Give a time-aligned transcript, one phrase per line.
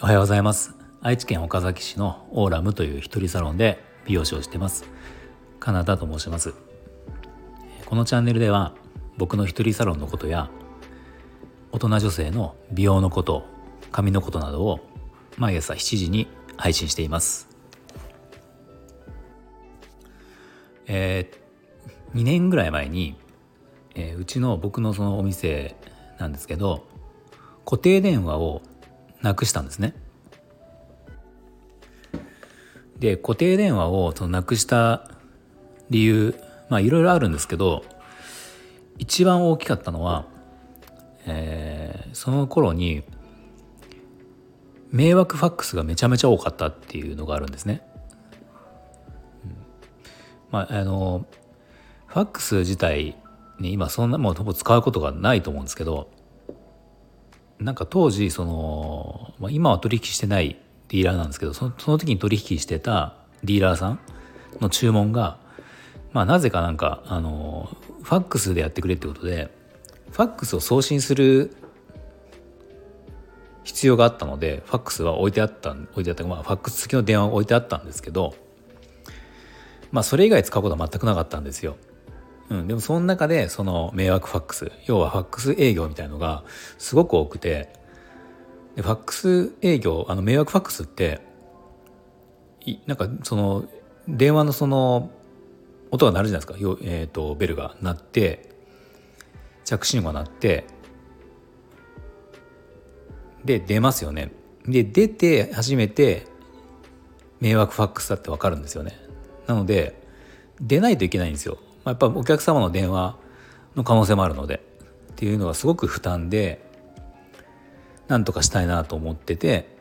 [0.00, 0.76] おはようございます。
[1.00, 4.84] 愛知県岡崎市のオーラムという一人サロンで美容師をしてます。
[5.58, 6.54] カナダと申します。
[7.84, 8.76] このチャンネルでは
[9.16, 10.50] 僕の一人サロンのことや
[11.72, 13.44] 大人女性の美容のこと
[13.90, 14.78] 髪のことなどを
[15.36, 17.48] 毎朝7時に配信しています。
[20.86, 23.16] えー、2年ぐらい前に、
[23.96, 25.74] えー、うちの僕のそのお店
[26.20, 26.86] なんですけど
[27.64, 28.62] 固定電話を
[29.22, 29.94] なくしたんですね。
[32.98, 35.08] で固定電話をそのなくした
[35.90, 36.34] 理由
[36.68, 37.84] まあいろいろあるんですけど
[38.98, 40.26] 一番大きかったのは、
[41.26, 43.04] えー、その頃に
[44.90, 47.82] 迷惑ファックスがめちゃめちゃ多かったっていうのがあるんですね。
[50.50, 51.26] まああの
[52.06, 53.16] ファックス自体
[53.60, 56.10] に今そんなもうほぼ使うことがないと思うんですけど
[57.60, 60.56] なんか当時その、まあ、今は取引してない
[60.88, 63.14] ディーラーなんですけどそのその時に取引してた
[63.44, 64.00] ディーラーさん
[64.60, 65.38] の注文が、
[66.12, 67.68] まあ、なぜかなんかあの
[68.02, 69.50] ファックスでやってくれってことで
[70.10, 71.54] ファックスを送信する
[73.64, 78.34] 必要があったのでファックスは置いてあった置いてあったまあファックス付きの電話が置いてあったんですけど
[79.90, 81.76] まあそれ以外使うことは全くなかったんですよ。
[82.50, 86.44] うん、でもその中でその迷惑ファックス要はファックス営業みたいのが
[86.78, 87.68] すごく多くて
[88.74, 91.20] でファックス営業あの迷惑ファックスって
[92.86, 93.64] なんかその
[94.08, 95.10] 電話のその
[95.90, 98.50] 音が鳴るじゃないですか、えーと、ベルが鳴って
[99.64, 100.66] 着信音が鳴って
[103.44, 104.32] で出ますよね。
[104.66, 106.26] で出て初めて
[107.40, 108.98] 迷惑ファックスだって分かるんですよね。
[109.46, 110.02] なので
[110.60, 111.58] 出ないといけないんですよ。
[111.88, 113.16] あやっぱお客様の電話
[113.76, 114.62] の可能性もあるので
[115.12, 116.64] っていうのはすごく負担で
[118.08, 119.76] なんとかしたいなと思ってて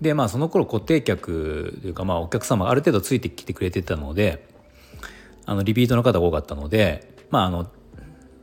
[0.00, 4.48] でまあその頃固定客というかまあお客様がある程度ついてきてくれてたので
[5.46, 7.70] あのリピートの方が多かったのでまああの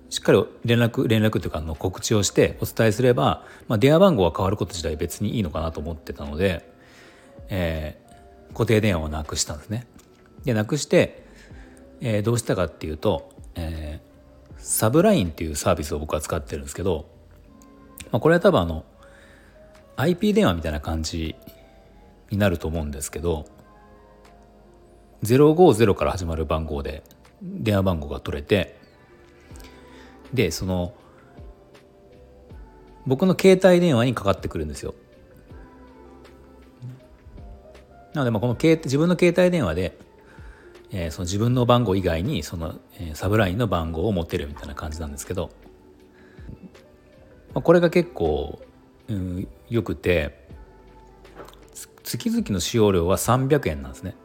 [0.09, 6.68] しっかり連絡連絡というかあの告知をしてお伝えすれば、まあ、電話番号が変わること自体別にいいのかなと思ってたので、
[7.50, 9.86] えー、固定電話をなくしたんですね。
[10.46, 11.24] でなくして、
[12.02, 17.10] えー、どうしたかっていうと、えー、サブラインっていうサービスを僕は使ってるんですけど、
[18.12, 18.86] まあ、これは多分あの
[19.98, 21.36] IP 電話みたいな感じ
[22.30, 23.46] になると思うんですけど
[25.24, 27.04] 050から始まる番号で
[27.42, 28.78] 電話番号が取れて
[30.34, 30.94] でその
[33.06, 34.94] 僕の携帯電話にかかってくるんですよ。
[38.14, 39.98] なのでまあこの自分の携帯電話で
[40.92, 45.52] えー、その自分の番号以外にその、えー、サブラインの番号を持ってるみたいな感じなんですけど、
[47.54, 48.60] まあ、これが結構、
[49.08, 50.48] うん、よくて
[52.04, 54.16] 月々の使用料は300円なんですね。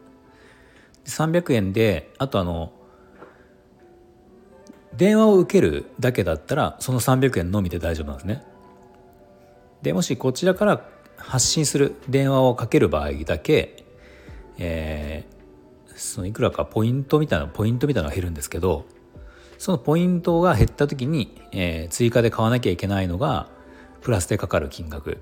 [1.05, 2.71] 300円であとあの
[4.95, 8.43] 電話を受けるだけだったらその300円のみで大丈夫なんですね。
[9.83, 13.83] でもしこちらから発信する電話をかける場合だけ、
[14.57, 15.25] え
[15.95, 18.85] そのいくらかポイントみたいなポイントみたいなのが減るんですけど
[19.57, 23.49] そのポイントが減った時に、えー、追加で買わなきゃいけないのが
[24.01, 25.17] プラスでかかる金額。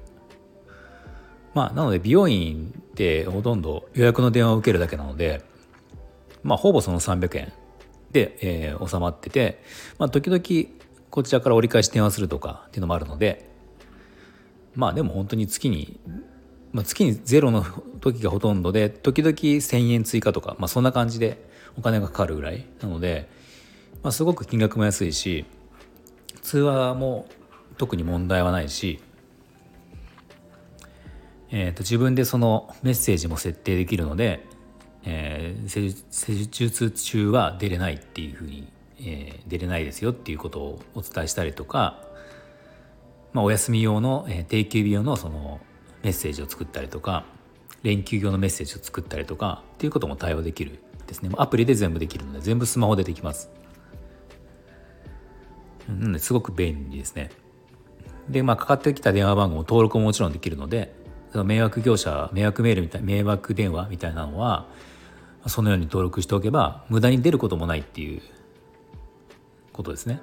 [1.53, 5.43] まあなので美容院ってほとんど予約の電話を受けるだけなので
[6.41, 7.53] まあほぼその300円
[8.11, 9.61] で、えー、収まってて、
[9.99, 10.41] まあ、時々
[11.11, 13.49] こちらから折り返し電話するとかっていうのもあるので
[14.75, 15.99] まあでも本当に月に
[16.73, 17.63] まあ、月にゼロの
[18.01, 21.47] 時がほとんどで時々1,000円追加とか、まあ、そんな感じで
[21.77, 23.29] お金がかかるぐらいなので、
[24.01, 25.45] まあ、すごく金額も安いし
[26.41, 27.27] 通話も
[27.77, 28.99] 特に問題はないし、
[31.51, 34.45] えー、と自分でそのメッセージも設定できるので、
[35.05, 38.67] えー、施術中は出れないっていうふうに、
[38.99, 42.01] えー、出れないですよっていうことをお伝えしたりとか、
[43.31, 45.59] まあ、お休み用の、えー、定休日用のその
[46.03, 47.25] メッセージを作ったりとか
[47.81, 51.29] 連休用のメッセージを作ったりとかっていうことも対応できるですね。
[51.37, 53.49] アプリで全部できるので全部スマホでできます。
[55.87, 57.29] なのですごく便利ですね。
[58.29, 60.95] でまあかかってきた電話番号も登録ももちろんできるので
[61.31, 64.69] その迷惑業者迷惑メールみたい迷惑電話みたいなのは
[65.47, 68.21] そのように登録しておけば無駄に出ることもないっていう
[69.73, 70.21] ことですね。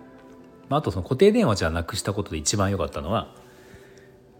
[0.71, 3.35] あとその固定電話じゃなくしたことで一番良かったのは、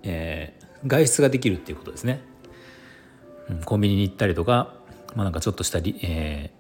[0.05, 2.23] えー、外出ができるっていうことですね。
[3.51, 4.75] うん、コンビニに行ったりとか、
[5.15, 6.53] まあ、なんかちょっとしたり、え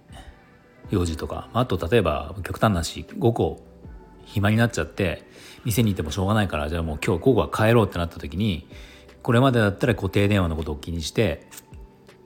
[0.90, 3.62] ー、用事とかあと例えば極端なし5個
[4.24, 5.24] 暇になっちゃって
[5.64, 8.68] 店にいてもしょうがないからじゃあもう今日午後は帰ろうってなった時に
[9.22, 11.46] これまでだったら固定電話のことを気にして、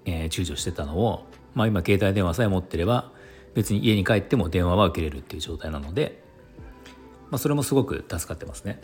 [0.04, 3.12] えー、躊躇してたのを、まあ、今携帯電話さえ持ってれば
[3.54, 6.22] 別に家に帰っても電話は受けれるっていう状態なので、
[7.30, 8.80] まあ、それもすごく助かってますね。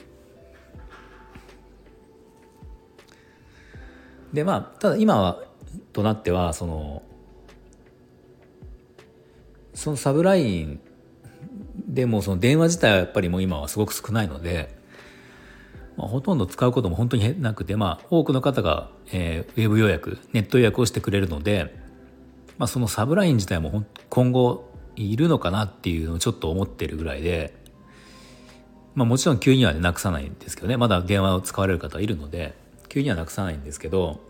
[4.33, 5.43] でまあただ今は
[5.93, 7.03] となってはその
[9.75, 10.81] そのサブライン
[11.87, 14.77] でもその電話自体はやっぱりもう今はすごく少ないので、
[15.97, 21.75] まあ、ほとんど使うことも本当になくて、まあ、多くの方が、えー、ウェブ予約ネット予約をしてくれるので、
[22.59, 27.55] まあ、そのサブライン自体も今後いるのかなっていうのをちょっと思ってるぐらいで、
[28.95, 32.55] まあ、もちろん急には、ね、なくさないんですけどねまだ電話を使われる方はいるので
[32.91, 34.21] 急にはなくさないんですけど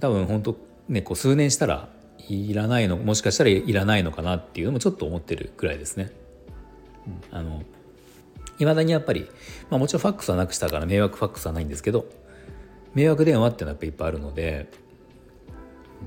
[0.00, 0.56] 多分本当
[0.88, 1.88] ねこう数年したら
[2.28, 6.10] いらないのもしかしたらいらないのかなっていうのもちょっと思ってるぐらいですね。
[7.30, 7.62] あの
[8.58, 9.28] いまだにやっぱり、
[9.68, 12.06] まあ、もちろんファックスはなくしたから迷惑ファックスはないんですけど
[12.94, 14.70] 迷惑電話っていうのはやっぱいっぱいあるので、
[16.00, 16.06] うん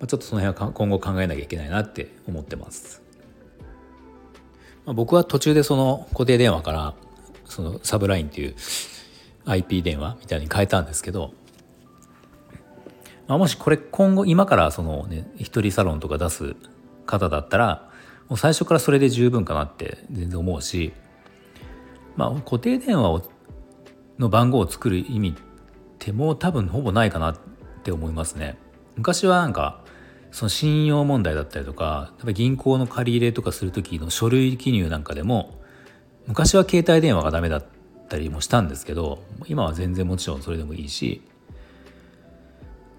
[0.00, 3.00] まあ、ちょっとその辺は今後考えなきゃいけないなって思ってます。
[4.84, 6.94] まあ、僕は途中でその固定電話から
[7.46, 8.54] そのサブラインっていう
[9.46, 11.32] IP 電話みたいに変えたんですけど
[13.28, 16.56] まあ、もしこれ今後今からそのね一人サロンとか出す
[17.06, 17.90] 方だったら
[18.28, 20.92] もう最初からそれで十分かなって全然思うし、
[22.16, 23.22] まあ、固定電話を
[24.18, 25.34] の番号を作る意味っ
[25.98, 27.38] てもう多分ほぼないかなっ
[27.82, 28.56] て思いますね。
[28.96, 29.84] 昔はなんか
[30.30, 35.60] その信用問題だったりとか銀行の借り入れとかする時の書類記入なんかでも
[36.26, 37.64] 昔は携帯電話がダメだっ
[38.08, 41.22] たりもしたんですけど今は全然もちろんそれでもいいし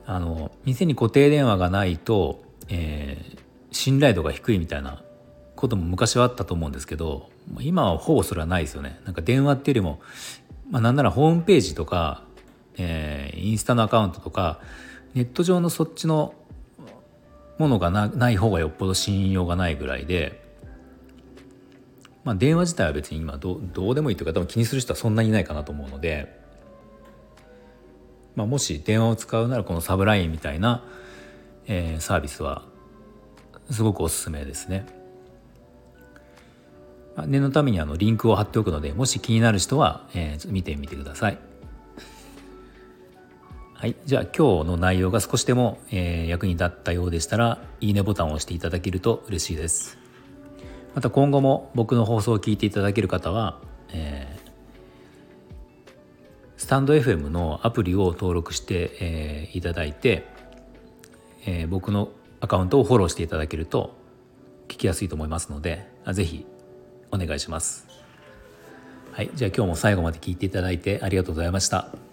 [0.06, 3.40] あの店に固定電話がないと、えー、
[3.72, 5.04] 信頼度が低いみたいな
[5.56, 7.30] ことも昔はあったと思うんですけど
[7.60, 9.00] 今はほぼそれはないですよね。
[9.06, 10.00] なんか電話っていうよりも、
[10.70, 12.24] まあ、なんならホームページとか、
[12.78, 14.60] えー、インスタのアカウントとか
[15.14, 16.34] ネット上のそっちの
[17.58, 20.47] ものがない方がよっぽど信用がないぐらいで、
[22.28, 26.46] まあ、電話自体は別に今どどうでもいいというか多分気にする人はそんなにいないかなと思うので。
[28.36, 30.84] まあ、もし電話を使うならこのサブラインみたいな、
[31.66, 32.66] えー、サービスは
[33.72, 34.86] すごくおすすめですね。
[37.26, 41.40] 念のためにあのリンクを貼っておくのでもし気になる人は、えー、見てみてください。
[43.74, 50.07] はい、じゃあ今日の内容が少しでも、えー、役に立ったようでしたらいいねボタンを押していただけると嬉しいです。
[50.98, 53.62] また今後も僕の放送を聞いていただける方は、
[53.94, 54.48] えー
[56.58, 60.26] スタンド FM のアプリを登録して、えー、いただいて、
[61.46, 62.10] えー、僕の
[62.42, 63.96] アカウントをフォローしていただけると
[64.68, 66.48] 聞きやすいと思いますので是非
[67.12, 67.88] お願いします。
[69.12, 72.07] はい、じゃあ今日も最後まで聞いていただいてありがとうございました。